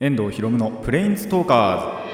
[0.00, 2.07] 遠藤博夢のプレインストーカーズ。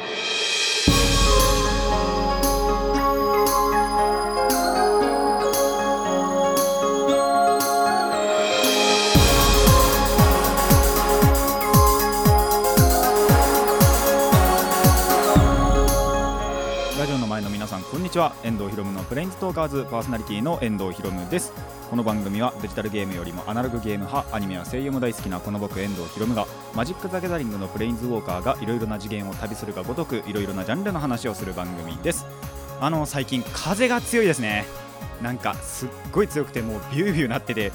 [17.94, 18.34] こんにちは。
[18.42, 21.52] 遠藤ひろむのプレインストーカーズパーソナリティの遠藤ひろむです。
[21.88, 26.44] この番組はデジタルゲームよりもアナログゲーム派アニメや声優も大好きなこの僕遠藤ひろむが
[26.74, 32.26] マジック・ザ・ギャザリングのプレインズウォーカーがいろいろな次元を旅するがごとくいろいろなジャンルの話をする番組です。
[32.80, 34.64] あの最近風が強いですね。
[35.22, 37.70] なんかすっごい強くてもうビュービューなってて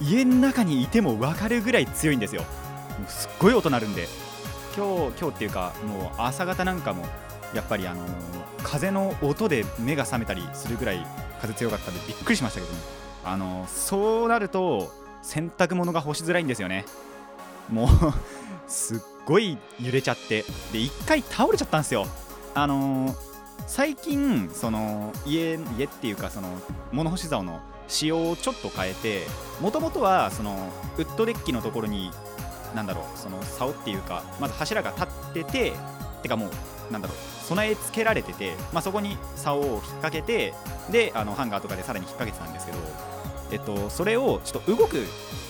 [0.00, 2.42] 家の中にいても分かるぐらい強いんですよ。
[3.06, 4.08] すっごい音鳴るんで。
[4.76, 7.06] 今日今日っていうかもう朝方なんかも
[7.54, 8.04] やっぱりあの
[8.62, 11.06] 風の音で目が覚めたりするぐらい
[11.40, 12.78] 風強かったんでびっくりしましたけどね。
[13.24, 14.92] あのそうなると
[15.22, 16.84] 洗濯物が干しづらいんですよね。
[17.70, 17.88] もう
[18.66, 20.44] すっごい揺れちゃって。
[20.72, 22.06] で一回倒れちゃったんですよ。
[22.54, 23.14] あの
[23.66, 26.48] 最近その家家っていうかその
[26.90, 29.26] 物干し竿の仕様をちょっと変えて
[29.60, 32.10] もともとはそのウッドデッキのところに
[32.74, 35.72] なんだろうその竿っていうかまず柱が立ってて
[36.22, 40.54] てかもうなんだろう備え付けられてて、まあ、そこに竿を引っ掛けて
[40.90, 42.78] であのハンガーとかでさらに引っ掛けてたんですけど、
[43.50, 45.04] えっと、それをちょっと動く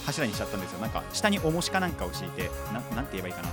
[0.06, 0.80] 柱にしちゃったんですよ。
[0.80, 3.48] なんか下に重しかなんかを敷いてななんて言えばいいかな。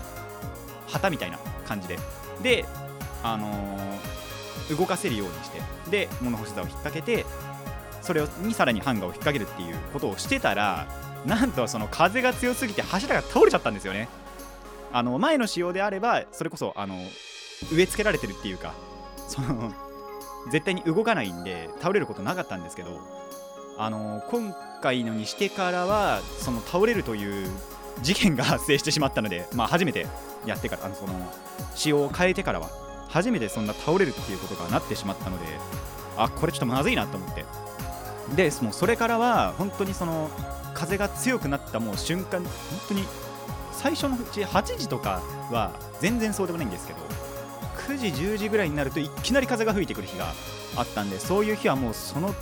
[0.88, 1.38] 旗みたいな
[1.68, 2.00] 感じで。
[2.42, 2.66] で
[3.22, 4.20] あのー
[4.76, 7.26] 動かせるようにしてで物干し竿を引っ掛けて
[8.02, 10.88] それにさらにハンガーを引っ掛けるっていうことをしてたら
[11.26, 14.08] なんとその風が強すぎて柱が倒れちゃったんですよね。
[14.92, 16.96] あの前の仕様であればそれこそあの
[17.72, 18.74] 植え付けられてるっていうか
[19.28, 19.72] その
[20.52, 23.00] 絶対に動かないんで倒れることなかったんですけど
[23.78, 27.50] あの今回のにしてからはその倒れるという
[28.02, 30.08] 事件が発生してしまったので、まあ、初めて
[30.46, 31.14] やってからあのその
[31.76, 32.70] 仕様を変えてからは
[33.10, 35.46] 初めてそんな倒れるっていうことがなってしまったので
[36.18, 37.46] あこれちょっとまずいなと思って。
[38.36, 40.30] でもうそれからは本当にその
[40.74, 42.50] 風が強くなったもう瞬間本
[42.90, 43.04] 当に
[43.72, 45.22] 最初のうち8時とか
[45.52, 47.00] は全然そうでもないんですけど
[47.88, 50.34] 9時10時ぐらいになるといきなり風が吹いてくる日が
[50.76, 52.34] あったんでそういう日はもうその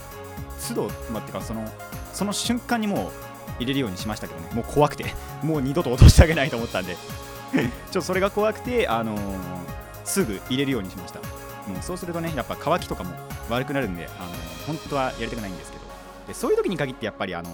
[0.70, 1.66] 都度、まあ、っていうかその
[2.14, 3.12] その瞬間にもう
[3.60, 4.50] 入れるようにしましたけどね。
[4.54, 5.06] もう怖くて
[5.44, 6.98] もう二度と落としてあげないと思ったんで。
[7.54, 9.78] ちょっとそれが怖くてあのー
[10.08, 11.20] すぐ入れるようにしました。
[11.20, 13.14] もうそうするとねやっぱ乾きとかも
[13.50, 14.30] 悪くなるんであの
[14.66, 15.84] 本当はやりたくないんですけど。
[16.28, 17.50] でそういう時に限ってやっぱりあの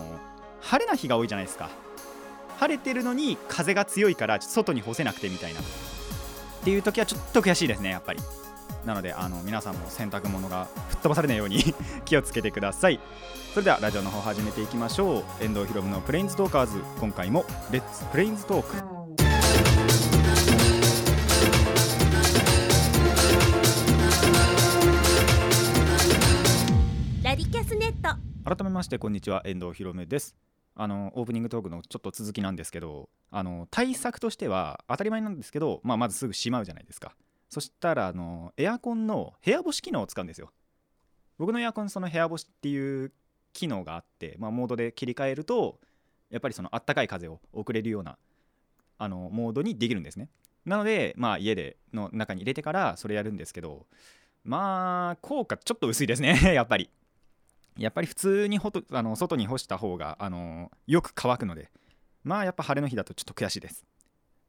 [0.61, 1.69] 晴れな日が多いじゃないですか。
[2.59, 5.61] 晴れてるのに風が強いから外に干せなくてみたいな。
[6.63, 8.21] っていう時はちょっと悔しいですねやっぱり。
[8.85, 11.61] なのであの皆さんも洗濯物が吹っ飛ばされないように
[12.03, 13.01] 気をつけてください。
[13.53, 15.43] それではラジオの方始めていきましょう。
[15.43, 16.81] 遠藤ひろむのプレインズトーカーズ。
[17.01, 18.77] 今回もレッツプレインズトーク
[27.23, 28.55] ラディキャスネット。
[28.55, 29.41] 改めましてこんにちは。
[29.43, 30.33] 遠藤ひろむです
[30.75, 37.15] あのオープニングトークのちょっと続きなんですけどあの対策としては当たり前なんですけど、まあ、まずすぐしまうじゃないですか。
[37.49, 40.51] そしたらあのエアコンの部屋干し機能を使うんですよ。
[41.37, 43.11] 僕のエアコンその部屋干しっていう
[43.53, 45.79] 機能があって、まあ、モードで切り替えると
[46.31, 48.17] やっぱりそのあったかい風を送れるような
[48.97, 50.29] あのモードにできるんですね。
[50.65, 53.85] なので、まあ、家での中に入れてからそれやるんですけど
[54.43, 56.39] まあ効果ちょっと薄いですね。
[56.53, 56.89] やっぱり。
[57.77, 61.69] やっぱり普通にほとあの外に干した方があのよく乾くので
[62.23, 63.85] まあやっぱ晴れの日だとちょっと悔しいです。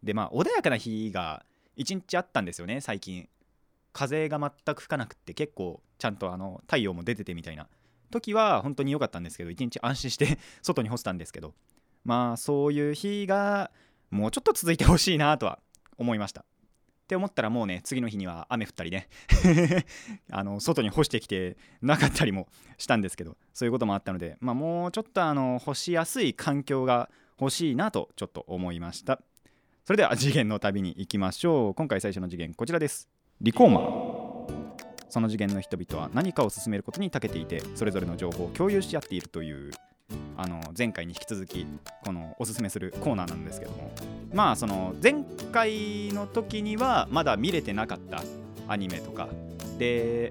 [0.02, 1.44] でまあ穏やかな日が
[1.76, 3.28] 一日あったんですよね最近。
[3.92, 7.68] 風が全く吹かなくって結構ちゃんとあの太陽も出ててみたいな。
[8.10, 11.54] 時は本当に良かったんですけど一日安心して 外に干したんですけど。
[12.04, 13.70] まあそういう日が
[14.10, 15.58] もうちょっと続いてほしいなとは
[15.96, 16.44] 思いました。
[17.04, 19.08] って思ったらもうね次の日には雨降ったりね。
[20.32, 22.48] あの外に干してきてなかったりも
[22.78, 29.20] したんですけどそういうこともあったので、まあ、もうちょっとあの干しやすい環境が欲しいなとちょっと思いました。
[29.84, 31.74] それでは次元の旅に行きましょう。
[31.74, 33.08] 今回最初の次元こちらです。
[33.40, 34.64] リコーマ。
[35.10, 39.70] その次元の人々は何かを進めることに長けていてそれぞれの情報を共有し合っているという
[40.36, 41.66] あの前回に引き続き
[42.04, 43.90] このおすすめするコーナーなんですけども。
[44.32, 48.22] まあその前回の時にはまだ見れてなかった
[48.68, 49.28] アニメとか。
[49.78, 50.30] で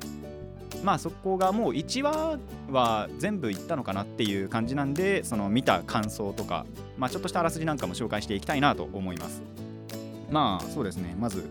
[0.84, 2.40] まあそこがもう1話
[2.70, 6.66] は全部いったのかなっていう感じなんでその見た感想とか、
[6.98, 9.42] まあ、ちょっとしたあらすじなんかも紹介していきたいなと思います。
[10.30, 11.16] まあそうですね。
[11.20, 11.50] まず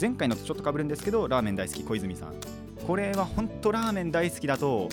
[0.00, 2.34] 前回のとちょっとかぶるんですけどラーメン大好き小泉さん。
[2.86, 4.88] これは本当ラーメン大好きだと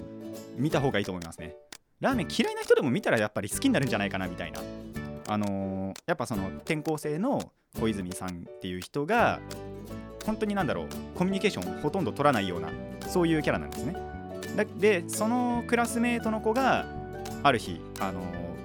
[0.56, 1.56] 見た方がいいと思いますね。
[2.00, 4.62] ラーメン嫌いな人でも見たらやっぱり好きになるんじゃないかなみたいな。
[5.28, 9.40] あのーやっぱその転校生の小泉さんっていう人が
[10.26, 12.70] 本当になんだろうコミュニケーションほとんど取らないような
[13.08, 13.96] そういうキャラなんですね。
[14.80, 16.86] でそのクラスメートの子が
[17.44, 18.22] ある日あの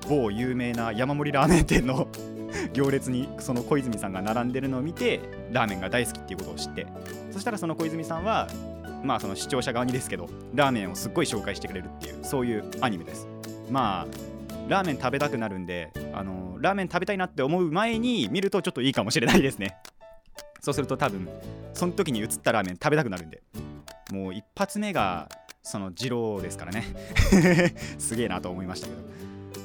[0.08, 2.08] 某有名な山盛りラーメン店の
[2.72, 5.20] 行列にその小泉さんが並んでるのを見て
[5.52, 6.86] ラーメンが大好きっていうことを知って。
[7.30, 8.48] そしたらその小泉さんは
[9.04, 13.28] まあその視聴者側にですけどラーメンをすっごい紹介してくれるっていうそういうアニメです。
[13.70, 14.06] まあ
[14.68, 19.76] ラーメン食べたくなるんであのラーメン食べたいなって思う前に見るとちょっといいかもしれないですね。
[20.60, 21.28] そうすると多分
[21.74, 23.42] その時に映ったラーメン食べたくなるんで。
[24.12, 25.28] もう一発目が
[25.62, 26.84] その二郎ですからね。
[27.98, 29.00] すげえなと思いましたけど。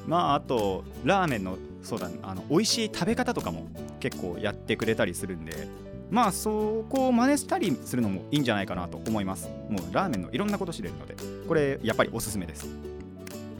[0.08, 3.68] まああとラーメンのそうだあの美味しい食べ方とかも
[4.00, 5.68] 結構やってくれたりするんで
[6.10, 9.50] まあそこを真似したりするのもいいんじゃないかなと思います。
[9.70, 11.16] もうラーメンのいろんなこと知れるので。
[11.48, 12.68] これやっぱりおすすめです。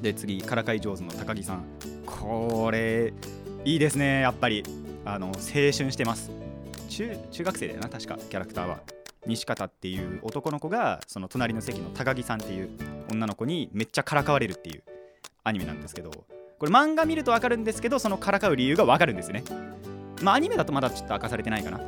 [0.02, 1.66] で次からかい上手の高木さん。
[2.06, 3.14] これ
[3.66, 4.22] いいですね。
[4.22, 4.64] やっぱり。
[5.06, 6.30] あの青春してます。
[6.90, 8.80] 中中学生だよな確かキャラクターは。
[9.26, 12.70] 西方っていう男の子がその隣の席の高木さんっていう
[13.12, 14.84] 女の子にめっちゃからかわれるっていう
[15.44, 16.12] アニメなんですけど。
[16.12, 19.44] これ漫画見ると分かるんですけどそのからかう理由が分かるんですね。
[20.22, 21.80] まあアニメだとまだちょっと明かされてないかな。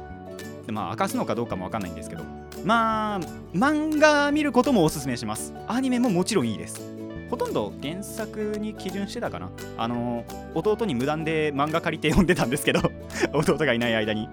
[0.71, 2.23] まあ明かすのかどうかも分かんないんですけど
[2.63, 3.19] まあ
[3.53, 5.53] 漫画見ることもおすすめします。
[5.67, 6.81] アニメももちろんいいです。
[7.29, 9.49] ほとんど原作に基準してたかな。
[9.77, 12.81] あの弟に無断で漫画借りて読んでたんですけど
[13.33, 14.29] 弟がいない間に。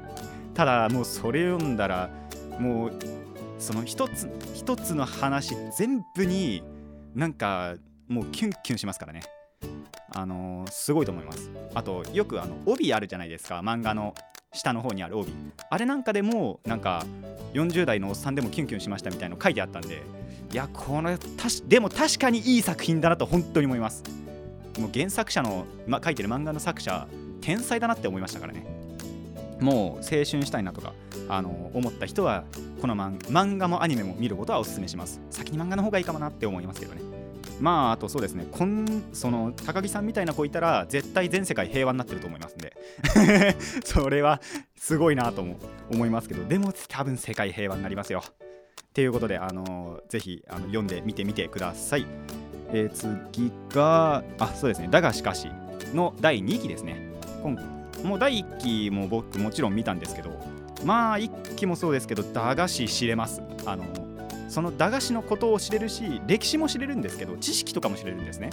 [0.54, 2.10] ただもうそれ読んだら
[2.58, 2.92] もう
[3.58, 6.62] その一つ一つの話全部に
[7.14, 7.76] なんか
[8.08, 9.22] もうキュンキュンしますからね。
[10.14, 11.50] あのすごいと思います。
[11.74, 13.60] あとよくあの帯あるじゃないですか。
[13.60, 14.14] 漫画の
[14.52, 15.32] 下の方にある帯。
[15.70, 17.04] あれなんかでもなんか
[17.52, 20.02] 40代のおっさんでもキュンキュンしましたみたいの書いてあったんで
[20.50, 21.16] いやこの
[21.66, 24.02] でも確かにいい作品だなと本当に思います。
[24.78, 27.08] もう原作者の、ま、書いてる漫画の作者
[27.40, 28.64] 天才だなって思いましたからね。
[29.60, 30.94] もう青春したいなとか
[31.28, 32.44] あの思った人は
[32.80, 35.20] この漫漫画もアニメも見ることはおすすめします。
[35.30, 37.17] 先に漫画の方がいいかもなって思いますけどね。
[37.60, 38.46] まああとそうですね。
[38.50, 42.76] こんその高木さんみたいな子いたら絶対全世界平和になってると思いますんで。
[43.84, 44.40] それは
[44.76, 45.44] すごいなと
[45.90, 46.44] 思いますけど。
[46.44, 48.22] でも多分世界平和になりますよ。
[48.26, 52.06] っていうことであのぜひあの読んでみてみてください、
[52.72, 54.88] えー次があそうですね。
[54.90, 55.48] だがしかし
[55.94, 57.12] の第2期ですね。
[57.42, 57.60] 今
[58.04, 60.30] もう第1期も僕もちろん見たんですけど
[60.84, 63.42] まあ1期もそうですけど駄菓子知れます。
[63.66, 63.84] あの
[64.48, 68.50] その駄菓子のことを知れるし歴史も知れるんですけど知識とかも知れるんですね。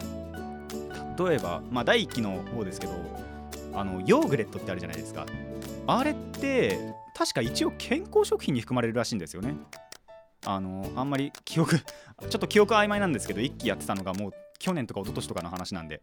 [1.18, 2.94] 例えば、まあ、第1期の方ですけど
[3.74, 5.26] あのヨーグレットってあるじゃないですか。
[5.88, 6.80] あれって
[7.16, 9.56] 確か一応健康食品に含まれるらしいんですよね。
[10.46, 16.02] あのあんまり記憶ちょっと記憶曖昧なんですけど1期やってたのがもう去年とか一昨年とかの話なんで。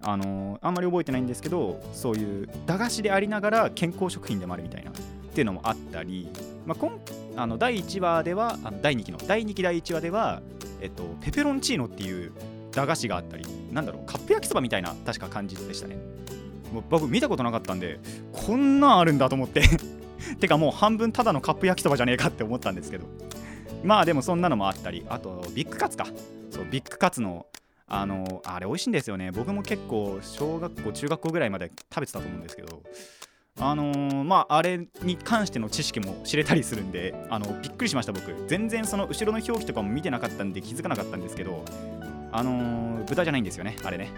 [0.00, 4.94] あのあんまり覚えてないんですけどそういう駄菓子でありながら健康食品でもあるみたいなっ
[5.34, 6.28] ていうのもあったり、
[6.64, 6.98] まあ、今
[7.38, 10.42] あの第1話ではあの第2期の第2期第1話では、
[10.80, 12.32] えっと、ペペロンチーノっていう
[12.72, 15.96] 駄菓子があったりなんだろうカップ焼きそばみたいな確か感じでしたね。
[16.72, 18.00] もう僕見たことなかったんで
[18.32, 19.62] こんなんあるんだと思って。
[20.40, 23.06] てかもう半分ただのカップ焼きそばじゃねえかって思ったんですけど。
[23.84, 26.06] まあでもそんなのもあったりあとビッグカツか。
[26.50, 27.46] そうビッグカツの
[27.86, 29.30] あのあれ美味しいんですよね。
[29.30, 32.82] 僕も結構小学校中学校ぐらいまで食べてたと思うんですけど。
[33.60, 38.32] あのーまああれに関しての知識も知れたりするんであのびっくりしました僕。
[38.46, 41.64] 全然その後ろの表記とかも見てなかったんで気づかなかったんですけど
[42.32, 44.10] あのー豚じゃないんですよねあれね。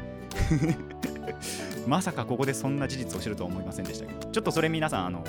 [1.86, 4.30] まさかここでそんな事実を知るとは思いませんでしたけど。
[4.30, 5.24] ちょっとそれ皆さんあの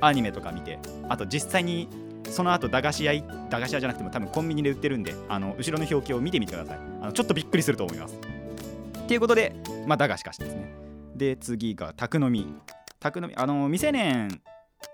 [0.00, 1.88] アニメとか見てあと実際に
[2.28, 6.78] その後駄菓子屋駄菓子屋じゃなくても多分コンビニで売ってるんであの後ろの表記を見てみてください。
[7.00, 8.14] あのちょっとびっくりすると思います。
[8.16, 9.54] っていうことで
[9.86, 10.74] まあだがしかしですね。
[11.14, 12.54] で次が宅飲み。
[13.00, 14.40] 宅飲みあの未成年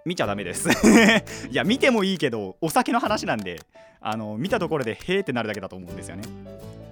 [0.04, 0.68] 見ちゃダメです。
[1.50, 3.60] いや見てもいいけどお酒の話なんで
[4.00, 6.22] あの見たところでへーってなるだけだと思うんですよね。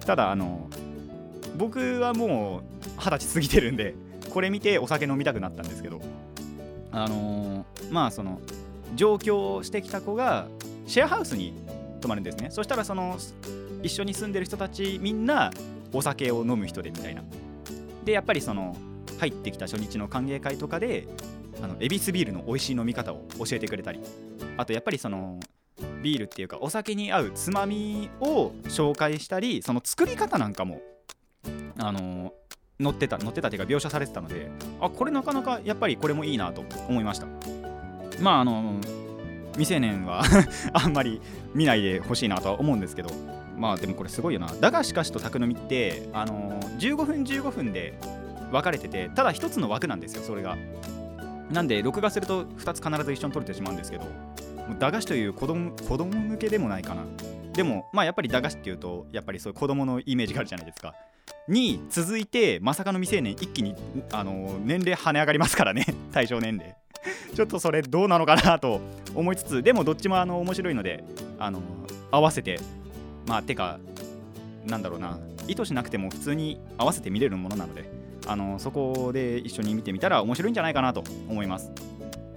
[0.05, 0.69] ただあの
[1.57, 2.61] 僕はもう
[2.97, 3.93] 二十歳過ぎてるんで
[4.33, 6.01] これ見てお酒飲みたくなったんですけど
[6.91, 8.39] あのーまあその
[8.95, 10.47] 上京してきた子が
[10.87, 11.53] シェアハウスに
[11.99, 12.47] 泊まるんですね。
[12.49, 13.17] そしたらその
[13.83, 15.51] 一緒に住んでる人たちみんな
[15.93, 17.23] お酒を飲む人でみたいな。
[18.05, 18.75] でやっぱりその
[19.21, 21.07] 入ってきた初日の歓迎会とかで
[21.61, 23.99] あのエビスビールの美味しい飲み方を教えてくれたり
[24.57, 25.39] あとやっぱりその
[26.01, 30.81] ビールっていうかお酒に合うつまみを紹介したりその作り方なんかも
[31.77, 32.33] あの
[32.81, 34.49] 載ってた載ってたっていうか描写されてたので
[34.79, 37.27] あこれなかなかやっぱりこれもいいなと思いました。
[38.19, 38.79] まああの
[39.53, 40.23] 未成年は
[40.73, 41.21] あんまり
[41.53, 43.09] 見ないでほしいなとは思うんですけど
[43.57, 44.47] まあでもこれすごいよな。
[44.47, 47.93] だがしかしと宅飲みってあの15分15分で
[48.51, 50.57] 分かれててただ1つの枠なんですよそれが。
[51.51, 54.05] なんで録画すると2つ必ず一緒に撮れてしまうんですけど
[54.79, 57.03] 駄菓子という子供子供向けでもないかな。
[57.53, 60.93] でもまあやっぱり駄菓子っていうとやっぱりそういう子供のイメージがあるじゃないですか。
[61.47, 63.75] に続いてまさかの未成年一気に
[64.11, 65.85] あの年齢跳ね上がりますからね。
[66.13, 66.75] 対象年齢。
[67.35, 68.79] ちょっとそれどうなのかなと
[69.15, 71.03] 思いつつでもどっちもあの面白いので
[71.39, 71.61] あの
[72.11, 72.59] 合わせて
[73.27, 73.79] まあてか
[74.65, 75.17] なんだろうな。
[75.47, 77.90] 意図しなくても普通に合わせて見れるものなので。
[78.27, 81.71] あのそこで一緒に見てみたら面白いんじゃないかなと思います。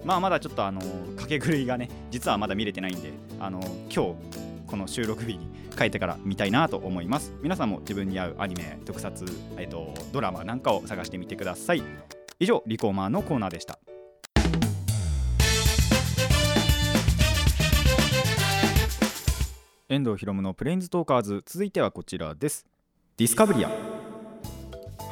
[0.05, 3.61] まあまだちょっとあの掛け狂いがね実はまだ見れてないんであの
[3.95, 4.15] 今日
[4.67, 7.33] この収録日に帰ってから見たいなと思います。
[7.43, 9.25] 皆さんも自分に合うアニメ特撮、
[9.57, 11.83] えっと、ドラマなんかを探してみてください。
[12.39, 13.79] 以上リコーマーのコーナーでした。
[19.89, 21.43] 遠藤ひろむのプレインズトーカーズ。
[21.47, 22.67] 続いてはこちらです。
[23.17, 23.71] ディスカブリア。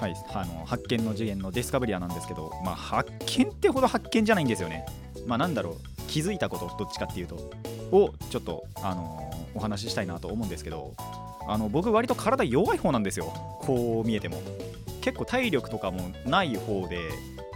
[0.02, 4.84] はいあの発見の次元のディスカブリアなんですけどまあ発見ってほど発見じゃないんですよね。
[5.28, 5.76] まあなんだろう
[6.08, 7.36] 気づいたことどっちかっていうと
[7.92, 10.92] をちょっとあのー、お話ししたいなと思うんですけど
[11.46, 13.26] あの僕割と体弱い方なんですよ。
[13.60, 14.42] こう見えても。
[15.02, 16.98] 結構体力とかもない方で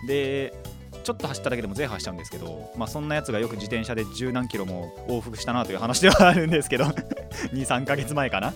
[0.07, 0.55] で
[1.03, 6.85] ちょっと走っただけでもゼーハしちゃうんですけど、まあ、そんなやつがよく自転車で十何キロも往復したなという話ではあるんですけど
[7.55, 8.53] 23ヶ月前かな。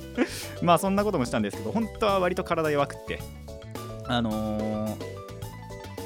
[0.62, 3.20] まあそんなこともしたんですけど本当は割と体弱くって
[4.10, 4.96] あのー、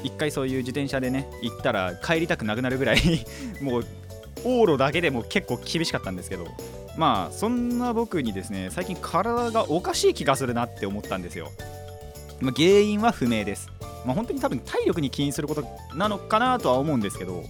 [0.03, 2.99] 一回そういう自転車でね行ったら帰りたくなくなるぐらい
[3.61, 3.85] もう
[4.43, 6.45] 往路だけでも結構厳しかったんですけど
[6.97, 11.51] まあそんな僕にですね最近体がおかしい気がするなって思ったんですよ、
[12.41, 13.69] まあ、原因は不明です。
[14.05, 17.43] まあ本当に多分体力に起因することなのかなとは思うんですけど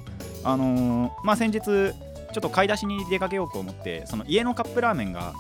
[0.46, 1.92] あのー、まあ先日ちょ
[2.38, 5.34] っと買い出しに出かけようと思ってその家のカップラーメンが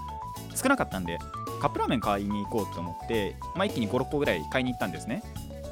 [0.62, 1.20] 少なかったんで
[1.66, 5.24] カップラーメン買いに行こうと思って、まあ、一気に56個ぐらい買いに行ったんですね。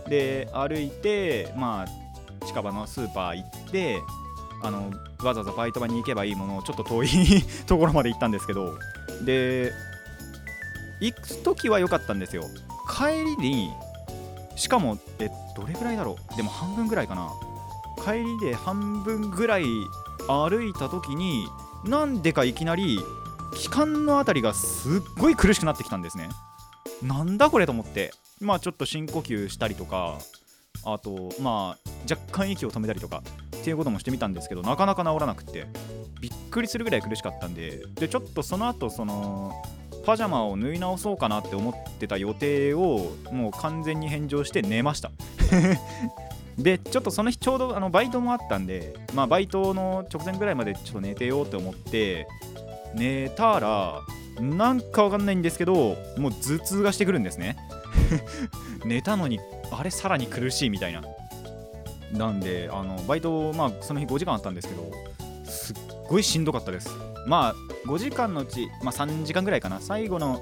[0.10, 4.00] で歩いてまあ近場のスーパー行って
[4.64, 4.90] あの
[5.24, 7.08] わざわざバイト場に行けばいいものをちょっと遠い
[7.68, 8.76] ところまで行ったんですけど
[9.24, 9.72] で
[11.00, 12.44] 行く時は良かったんですよ。
[12.90, 13.72] 帰りに
[14.56, 16.36] しかもえどれぐらいだろう？
[16.36, 17.30] でも半分ぐらいかな。
[18.04, 19.66] 帰りで半分ぐらい
[20.28, 21.48] 歩いた時に
[21.86, 23.00] なんでかいきなり
[23.56, 26.30] 気管の辺りがすっごい苦しくなってきたんですね。
[27.02, 28.12] なんだこれと思って。
[28.42, 30.18] まあちょっと深呼吸したりとか
[30.84, 33.24] あとまあ若干息を止めたりとか
[33.56, 35.68] っていうこともしてみたんですけどなかなか治らなくて。
[36.24, 37.82] びっくりするぐらい苦しかったんで。
[37.96, 39.52] でちょっとその後その
[40.06, 45.12] パジャマを縫い直そうかなって思ってた予定をもう完全に返上して寝ました。
[46.58, 52.28] でちょっとその日ちょうどあのバイトもあったんでまあバイトの直前ぐらいまでちょっと寝てようって思って
[52.94, 54.02] 寝たら
[54.40, 57.58] なんかわかんないんですけどもう頭痛がしてくるんですね。
[58.86, 59.40] 寝たのに
[59.72, 61.02] あれさらに苦しいみたいな。
[62.12, 64.92] なんであのバイトまあその日5時間あったんですけど
[65.46, 65.76] すっ
[66.08, 66.90] ごいしんどかったです。
[67.26, 67.56] まあ
[67.88, 69.80] 5時間のうち、まあ、3時間ぐらいかな。
[69.80, 70.42] 最後の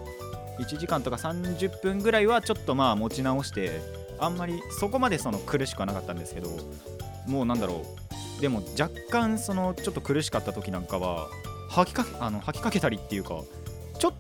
[0.60, 3.82] 1時間とか30分ぐらいはちょっとまあ持ち直して
[4.20, 6.50] あんまりそこまでその苦しくはなかったんですけど
[7.28, 7.84] もうなんだろ
[8.38, 8.42] う。
[8.42, 11.30] でも若干そのちょっと苦しかった時なんかは
[11.72, 13.42] 吐きかけあの吐きかけたりっていうか
[13.98, 14.14] ちょっ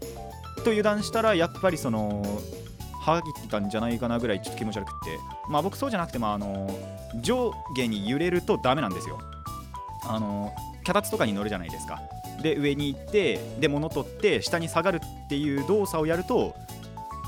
[0.63, 2.23] と油断したらやっぱりその
[3.01, 5.17] 吐いたんじゃないかなぐらいちょっと気持ち悪くって。
[5.49, 6.69] まあ僕そうじゃなくてもあの
[7.21, 9.19] 上下に揺れるとダメなんですよ。
[10.07, 10.53] あの
[10.83, 11.99] 脚立とかに乗るじゃないですか。
[12.41, 16.55] で上に行ってで物取って下に下がるっていう動作をやると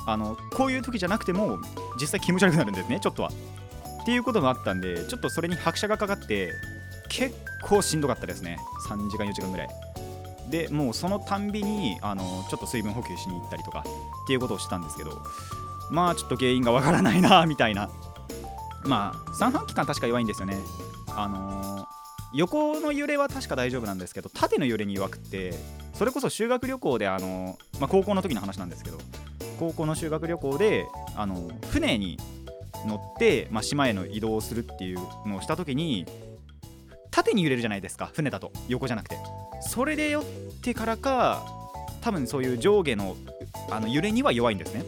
[0.08, 1.58] あのこういう時じゃなくても
[2.00, 3.30] 実際気持ち悪くなるんですねちょっとは。
[4.02, 6.52] っていうことがあったんでちょっとそれに拍車がかかって
[7.10, 8.58] 結構しんどかったですね。
[8.88, 9.93] 3時間4時間ぐらい。
[10.50, 13.84] でもうそのたんびにあのちょっと水分補給しに行ったりとか
[14.24, 15.22] っていうことをしたんですけど
[15.90, 17.90] まあちょっと原因がわからないなみたいな。
[18.86, 20.58] まあ三半規管確か弱いんですよね。
[21.16, 21.88] あの、
[22.34, 25.54] 横の揺れは確か大丈夫なんですけど縦の揺れに弱くて
[25.94, 28.98] それこそ修学旅行であの、まあ、高校の時の話なんですけど
[29.60, 32.18] 高校の修学旅行であの船に
[32.88, 36.08] 乗って、まあ、島への移動をするっていうのをした時に
[37.14, 38.10] 縦に揺れるじゃないですか。
[38.12, 38.52] 船だと。
[38.68, 39.18] 横じゃなくて。
[39.62, 40.24] それでよっ
[40.62, 41.46] てからか
[42.02, 43.16] 多分そういう上下の
[43.70, 44.84] あの揺れには弱いんですね。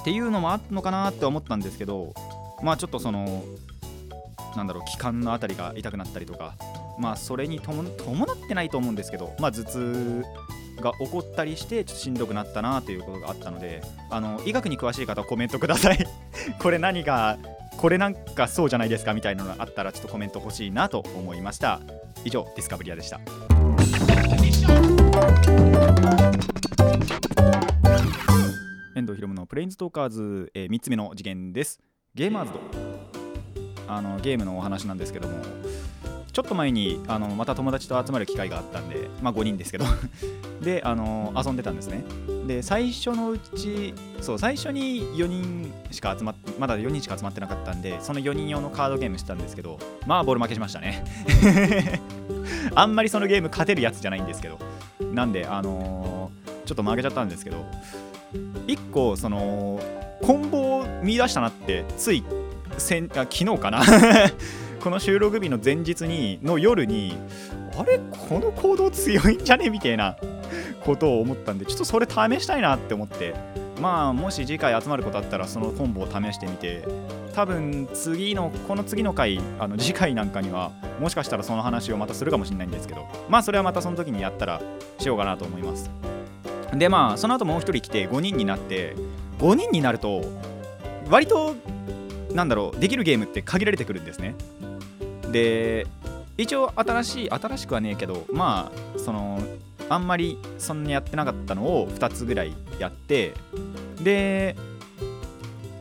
[0.00, 2.14] っていうのもあったのかなって思ったんですけど
[2.62, 3.44] まあちょっとその
[4.56, 6.54] なんだろう気管の辺りが痛くなったりとか
[6.98, 10.24] まあそれに伴ってないと思うんですけどまあ頭痛
[10.80, 16.06] が起こったりしてちょっとしんどくなったなということがあったのであの医学に詳しい方はコメントください。
[16.58, 17.36] これ何か
[17.80, 21.80] これなんかそうじゃないですかみたいなのがあったらちょっとコメント欲しいなと思いました。
[22.26, 23.18] 以上ディスカブリアでした。
[28.94, 31.80] 遠藤ひろむのプレインズトーカーズ、えー、3つ目の次元です。
[32.14, 32.60] ゲーマーズド
[33.88, 39.84] あのゲームのお話なんですけどもょっと前にあのまた友達と集まる機会があったんでまあ5人ですけど。
[40.60, 42.04] であの遊んでたんですね。
[42.46, 51.02] で最初のうちそう最初に4人しか集まってまだ4人しか集まってなかったんでその4人用のカードゲームしてたんですけどまあボール負けしましたね。
[52.74, 54.58] あんまりそのゲーム勝てるやつじゃないんですけど。
[55.14, 57.66] なんであのーちょっと負けちゃったんですけど
[58.68, 59.80] 1個その
[60.22, 62.22] コンボを見出したなってつい
[62.78, 63.82] 先あ昨日かな。
[64.80, 67.16] この収録日の前日にの夜に
[67.76, 67.98] あれ？
[67.98, 69.68] この行動強いんじゃね？
[69.70, 70.16] みたいな
[70.84, 73.34] ことを思ったんでちょっとそれ試したいなって思って。
[73.80, 76.84] まあもし次回集まることあったらそのコンボを試してみて。
[77.34, 83.06] 多分次のこの次の回あの次回なんかにはもしかしたらその話をまたするかもしれないんですけど。
[83.28, 84.60] まあそれはまたその時にやったら
[84.98, 85.90] しようかなと思います。
[86.74, 88.96] でまあその後もう1人来て5人になって
[89.38, 90.22] 5人になると
[91.08, 91.54] 割と
[92.34, 94.34] なんだろうできるゲームって限られてくるんですね。
[95.32, 95.86] で
[96.36, 99.40] 一応新しい新しくはねえけどまあその
[99.88, 103.34] あんまりそんなやってなかったのを2つぐらいやって
[104.02, 104.56] で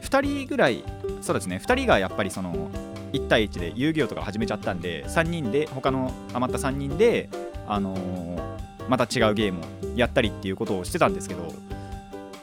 [0.04, 0.84] 2人ぐらい
[1.22, 2.70] そうですね2人がやっぱりその
[3.14, 7.30] 1対1で遊戯王とか始めちゃったんで3人で他の余った3人で
[7.68, 9.64] あのーまた違うゲームを
[9.96, 11.54] やったりっていうことをしてたんですけど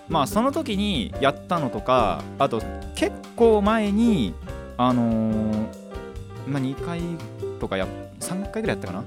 [0.08, 2.62] まあその時にやったのとかあと
[2.94, 4.32] 結構前に
[4.76, 5.85] あのー
[6.46, 7.00] まあ、2回
[7.60, 7.86] とかや
[8.20, 9.00] 3回ぐらいやったかな？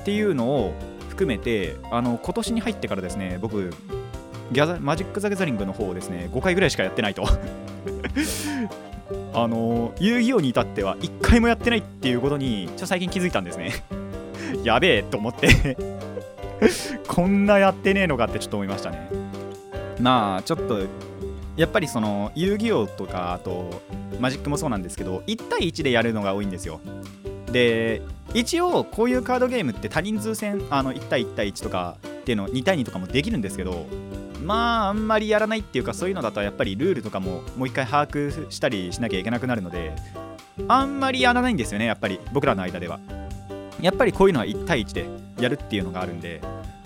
[0.00, 0.74] っていうのを
[1.08, 3.70] 含めてあの今年に入ってからですね僕
[4.52, 7.24] ギャザマジック・ザ・ギャザリングの方をですね5回ぐらいしかやってないと。
[9.34, 13.72] あの遊戯王に至っては1回もやってないっていうことにちょっと最近気づいたんですね。
[14.64, 15.76] やべえと思って。
[17.08, 19.08] こんなやってねえのかってちょっと思いましたね。
[20.00, 20.80] まあちょっと
[21.56, 23.82] やっぱりその遊戯王とかあと
[24.20, 26.80] マジックもそうなんですけど1対1でやるのが多いんですよ。
[27.52, 33.86] で一応こういうカードゲームって多人数戦あの1対1対1とかっていうの2対2とかもできるんですけど
[34.42, 39.92] まああんまりやらないっていうかそういうのだとやっぱりルールとかももう一回把握したりしなきゃいけなくなるので
[40.66, 42.98] あんまりやらないんですよねやっぱり僕らの間では。
[43.80, 45.06] やっぱりこういうのは1対1で
[45.38, 46.40] やるっていうのがあるんで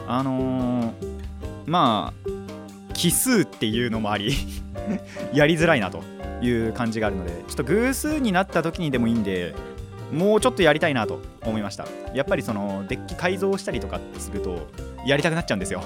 [0.07, 1.19] あのー
[1.67, 2.28] まあ
[2.99, 4.35] 奇数っていうのもあり
[5.33, 6.03] やりづらいなと
[6.43, 9.55] いう感じがあるのでちょっと偶数になった時にでもいいんで
[10.13, 11.87] もうちょっとやりたいなと思いました。
[12.13, 14.69] やっぱりそのデッキ改造したりとかすると
[15.07, 15.83] やりたくなっちゃうんですよ。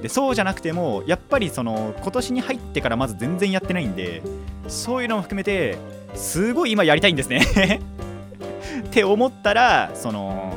[0.00, 4.22] でそうじゃなくてもやっぱりその今年に入ってからまず全然やってないんで
[4.68, 5.76] そういうのも含めて
[6.14, 7.40] すごい今やりたいんですね。
[8.86, 10.56] って思ったらその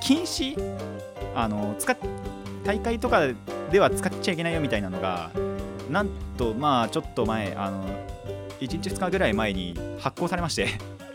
[0.00, 0.56] 禁止
[1.34, 1.96] あの使っ
[2.64, 3.26] 大会とか
[3.72, 5.30] では使っちゃいけないよみたいなのが
[5.90, 7.84] なんとまあちょっと前あの
[8.60, 10.68] 1日2日ぐらい前に発行されまして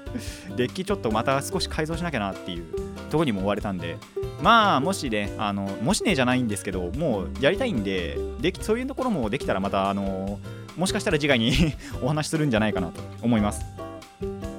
[0.57, 2.65] デッキちょっとまた少し改造しなきゃなっていう
[3.11, 3.97] とこにも追われたんで
[4.41, 10.39] まあもしねあのもしねじゃないんですけどもうやりたいんでできそういうところもできたらまたあの
[10.75, 11.53] もしかしたら次回に
[12.01, 13.65] お話しするんじゃないかなと思います。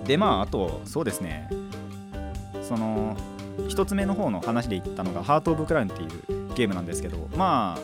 [0.06, 1.48] でまああとそうですね。
[2.62, 3.16] その
[3.68, 7.80] 1つ目の方の話で言ったのがハート・オブ・クラウンっていうゲームなんですけどまあ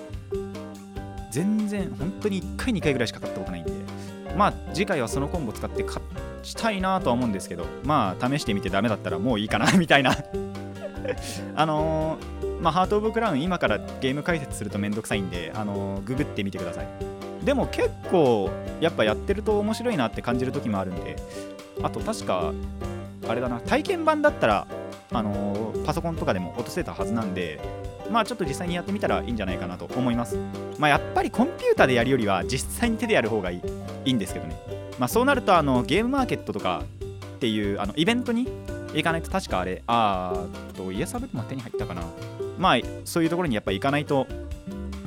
[1.30, 3.72] 全然本当に1回2回ぐらいしか買ったことないんで
[4.36, 6.04] まあ次回はそのコンボ使って勝
[6.42, 10.14] ちたいなとは思うんですけどまあ試してみてダメだったらもういいかな みたいな。
[11.54, 16.86] あのーまあハート・オブ・クラウン今からゲーム解説するとめんどくさいんであのーググってみてください。
[17.44, 18.48] でも結構
[18.80, 21.16] やっぱやってると面白いなって感じる時もあるんで
[21.82, 22.52] あと確か
[23.28, 24.66] あれだな体験版だったら
[25.12, 27.60] あのーパソコンとかでも落とせたはずなんで
[28.10, 30.36] まあちょっと実際にやってみたらいいんじゃないかなと思います。
[30.78, 33.60] まあやっぱりコンピューターでやるよりは実際に手でやる方がいい
[34.06, 34.56] いいんですけどね。
[34.98, 36.82] まあそうなるとあのゲームマーケットとか
[37.36, 38.46] っていうあのイベントに
[38.94, 39.82] 行かないと確かあれ。
[39.86, 42.02] あーとイエサブも手に入ったかな。
[42.58, 44.26] まあそういうところにやっぱ行かないと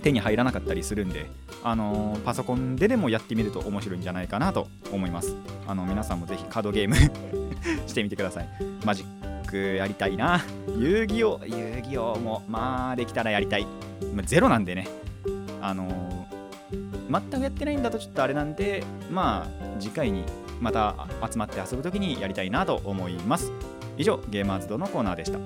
[0.04, 1.28] 手に入らなかったりするんで
[1.64, 5.36] あのーパソコンででもやってみると面白いんじゃないかなと思います。
[5.68, 6.96] あの皆さんもぜひカードゲーム
[7.88, 8.50] してみてください。
[8.86, 10.44] マジッくやりたいな。
[10.78, 13.66] 遊戯王遊戯王もまあできたらやりたい、
[14.14, 14.88] まあゼロなんでね。
[15.62, 16.18] あのー
[17.10, 20.26] 全くやってないんだとちょっとあれなんでまあ次回に
[20.60, 23.50] また集まって遊ぶ時にやりたいなと思います。
[23.98, 25.40] 以上ゲーマーズドのコーナーでした。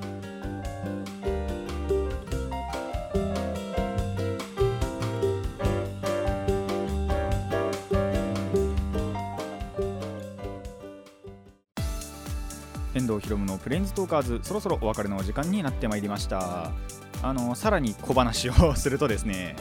[13.22, 16.72] ひろむのプレンズトーカーズそろそろお別れのお時間になってまいりました。
[17.24, 19.56] あのさらに小話をするとですね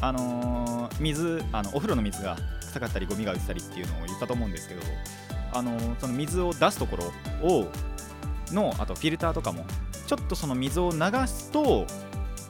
[0.00, 4.82] あの水あのお風呂の水が臭かったりゴミが浮いてたりっていうのを言ったと思うんですけど
[5.54, 6.98] あのその水を出すとこ
[7.42, 7.68] ろを
[8.52, 9.64] のあとフィルターとかも
[10.06, 11.86] ちょっとその水を流すと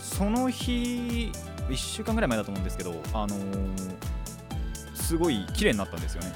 [0.00, 1.30] その日
[1.68, 3.36] 1週間ぐらい前だと思うんですけどあの
[4.94, 6.32] すごい綺麗になったんですよね。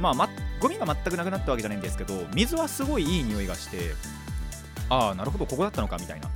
[0.00, 0.14] まあ、
[0.62, 3.94] ゴミが全くなくなったわけじゃないんですけど水はすごいいい匂いがして
[4.88, 6.30] ああなるほどここだったのかみたいな。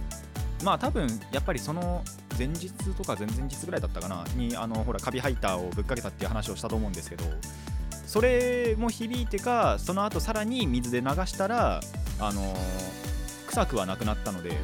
[0.64, 2.02] まあ多分やっぱりその
[2.36, 7.24] 前日とか前々日ぐらいだったかなにあのほらカビハイターをぶっかけたっていう話をしたと思うんですけど
[8.06, 11.80] それも響いてかその後さらに水で流したら
[12.18, 12.56] あの
[13.48, 14.56] 臭くはなくなったので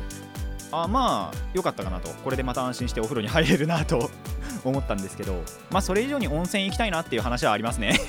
[0.70, 2.08] あまあ良かったかなと。
[2.08, 4.10] これでまた安心してお風呂に入れるなと
[4.64, 8.00] 思ったんですけどまあそれ以上に温泉行きたいなっていう話はありますね。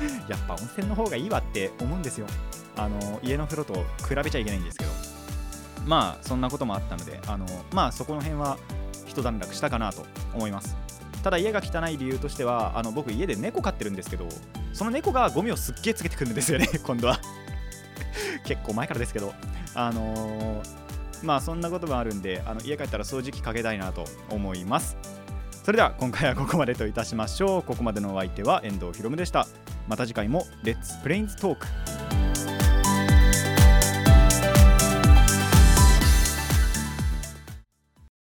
[0.28, 2.26] やっぱ温泉の方がいいわって思うんですよ。
[2.76, 3.74] あの家の風呂と
[4.08, 4.90] 比べちゃいけないんですけど。
[5.86, 8.56] まあそんなこともあったのであのまあそこの辺は
[9.06, 10.76] 一段落したかなと思います。
[11.22, 14.26] ただ家が汚い理由としてはあの僕家で猫飼ってるんですけど
[14.72, 17.20] その猫がゴミをすっげえつけてくるんですよね 今度は。
[18.44, 19.34] 結構前からですけど。
[19.74, 20.66] あのー、
[21.22, 24.96] まあそんなことがあるんであの家帰ったら掃除機かけたいなと思います。
[25.64, 27.62] それでは今回はここまでといたしましょう。
[27.62, 29.46] ここまでのお相手は遠藤ひろむでした。
[29.88, 31.66] また次回もレッツプレインズトーク